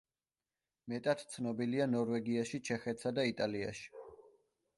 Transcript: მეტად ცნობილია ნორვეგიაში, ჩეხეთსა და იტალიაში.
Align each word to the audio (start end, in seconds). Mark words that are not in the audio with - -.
მეტად 0.93 1.21
ცნობილია 1.35 1.87
ნორვეგიაში, 1.91 2.61
ჩეხეთსა 2.71 3.15
და 3.21 3.27
იტალიაში. 3.35 3.89